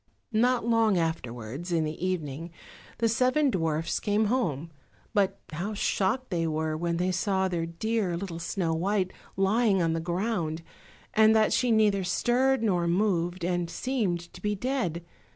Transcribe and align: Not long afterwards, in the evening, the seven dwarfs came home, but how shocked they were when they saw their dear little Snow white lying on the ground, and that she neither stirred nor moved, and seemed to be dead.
Not 0.33 0.65
long 0.65 0.97
afterwards, 0.97 1.71
in 1.71 1.83
the 1.83 2.03
evening, 2.03 2.49
the 2.97 3.07
seven 3.07 3.51
dwarfs 3.51 3.99
came 3.99 4.25
home, 4.33 4.71
but 5.13 5.39
how 5.53 5.75
shocked 5.75 6.31
they 6.31 6.47
were 6.47 6.75
when 6.75 6.97
they 6.97 7.11
saw 7.11 7.47
their 7.47 7.67
dear 7.67 8.17
little 8.17 8.39
Snow 8.39 8.73
white 8.73 9.13
lying 9.37 9.79
on 9.79 9.93
the 9.93 9.99
ground, 9.99 10.63
and 11.13 11.35
that 11.35 11.53
she 11.53 11.69
neither 11.69 12.03
stirred 12.03 12.63
nor 12.63 12.87
moved, 12.87 13.45
and 13.45 13.69
seemed 13.69 14.33
to 14.33 14.41
be 14.41 14.55
dead. 14.55 15.05